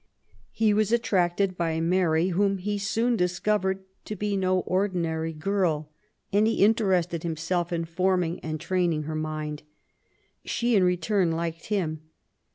He 0.49 0.73
was 0.73 0.91
attracted 0.91 1.55
by 1.55 1.79
Mary, 1.79 2.29
whom 2.29 2.57
he 2.57 2.79
soon 2.79 3.15
discovered 3.15 3.83
to 4.05 4.15
be 4.15 4.35
no 4.35 4.61
ordinary 4.61 5.31
CEILBHOOD 5.31 5.35
AND 5.35 5.45
EAELY 5.45 5.59
YOUTH. 5.59 5.75
IS 5.75 5.75
girl^ 5.75 5.87
and 6.39 6.47
he 6.47 6.65
interested 6.65 7.21
himself 7.21 7.71
in 7.71 7.85
forming 7.85 8.39
and 8.39 8.59
training 8.59 9.03
her 9.03 9.13
mind. 9.13 9.61
She^ 10.43 10.73
in 10.73 10.81
return^ 10.81 11.35
liked 11.35 11.67
him. 11.67 12.01